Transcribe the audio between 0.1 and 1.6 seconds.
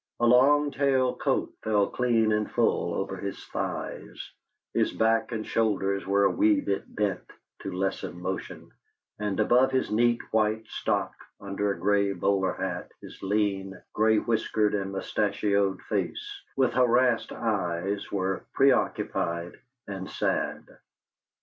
A long tailed coat